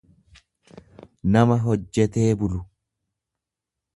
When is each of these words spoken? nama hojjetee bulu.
nama 1.35 1.57
hojjetee 1.65 2.31
bulu. 2.39 2.65